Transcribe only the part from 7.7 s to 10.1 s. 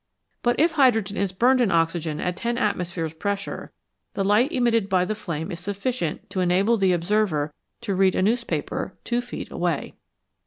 to read a newspaper two feet away.